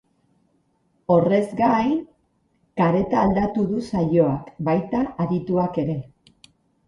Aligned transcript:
Horrez 1.15 1.51
gain, 1.59 1.91
kareta 2.81 3.19
aldatu 3.25 3.67
du 3.73 3.83
saioak, 3.89 4.49
baita 4.69 5.03
adituak 5.27 5.79
ere. 5.85 5.99